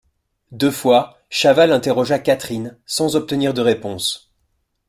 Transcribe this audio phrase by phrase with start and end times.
[0.51, 4.33] Deux fois, Chaval interrogea Catherine, sans obtenir de réponse.